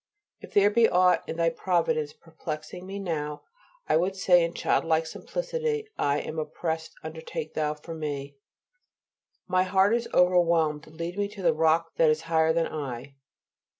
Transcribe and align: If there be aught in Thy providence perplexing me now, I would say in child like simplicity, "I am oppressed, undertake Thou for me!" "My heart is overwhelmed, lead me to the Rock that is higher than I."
If 0.39 0.55
there 0.55 0.71
be 0.71 0.89
aught 0.89 1.29
in 1.29 1.35
Thy 1.37 1.51
providence 1.51 2.11
perplexing 2.11 2.87
me 2.87 2.97
now, 2.97 3.43
I 3.87 3.97
would 3.97 4.15
say 4.15 4.43
in 4.43 4.55
child 4.55 4.83
like 4.83 5.05
simplicity, 5.05 5.87
"I 5.95 6.19
am 6.21 6.39
oppressed, 6.39 6.95
undertake 7.03 7.53
Thou 7.53 7.75
for 7.75 7.93
me!" 7.93 8.35
"My 9.47 9.61
heart 9.61 9.93
is 9.93 10.09
overwhelmed, 10.11 10.87
lead 10.87 11.19
me 11.19 11.27
to 11.27 11.43
the 11.43 11.53
Rock 11.53 11.91
that 11.97 12.09
is 12.09 12.21
higher 12.21 12.51
than 12.51 12.65
I." 12.65 13.13